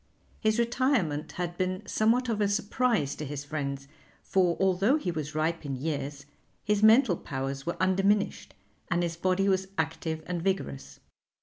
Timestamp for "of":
2.27-2.41